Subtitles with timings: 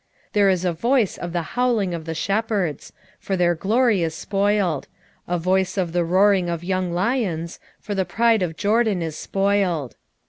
[0.29, 4.15] 11:3 There is a voice of the howling of the shepherds; for their glory is
[4.15, 4.87] spoiled:
[5.27, 9.95] a voice of the roaring of young lions; for the pride of Jordan is spoiled.